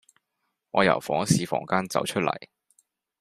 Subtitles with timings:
[0.71, 2.35] 我由考試房間走出嚟